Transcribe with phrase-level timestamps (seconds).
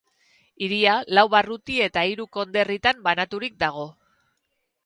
[0.67, 3.89] Hiria lau barruti eta hiru konderritan banaturik dago.